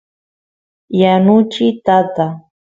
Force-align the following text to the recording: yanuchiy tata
yanuchiy 0.99 1.69
tata 1.85 2.25